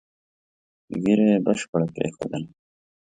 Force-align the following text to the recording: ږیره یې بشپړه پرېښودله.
ږیره 1.01 1.25
یې 1.31 1.37
بشپړه 1.45 1.85
پرېښودله. 1.95 2.47